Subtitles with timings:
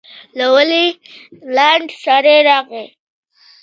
[0.37, 0.85] له ونې
[1.55, 2.85] لنډ سړی راغی.